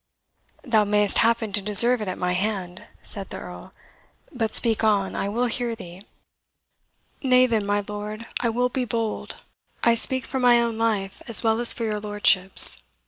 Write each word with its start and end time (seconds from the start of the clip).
"Thou 0.63 0.83
mayest 0.83 1.19
happen 1.19 1.53
to 1.53 1.61
deserve 1.61 2.01
it 2.01 2.07
at 2.07 2.17
my 2.17 2.31
hand," 2.33 2.87
said 3.03 3.29
the 3.29 3.37
Earl; 3.37 3.71
"but 4.31 4.55
speak 4.55 4.83
on, 4.83 5.15
I 5.15 5.29
will 5.29 5.45
hear 5.45 5.75
thee." 5.75 6.07
"Nay, 7.21 7.45
then, 7.45 7.67
my 7.67 7.83
lord, 7.87 8.25
I 8.39 8.49
will 8.49 8.69
be 8.69 8.83
bold. 8.83 9.35
I 9.83 9.93
speak 9.93 10.25
for 10.25 10.39
my 10.39 10.59
own 10.59 10.75
life 10.75 11.21
as 11.27 11.43
well 11.43 11.59
as 11.59 11.71
for 11.75 11.83
your 11.83 11.99
lordship's. 11.99 12.81